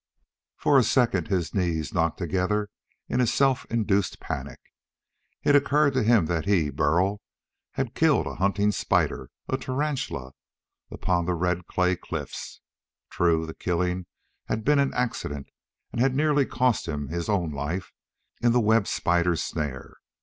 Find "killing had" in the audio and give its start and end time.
13.53-14.65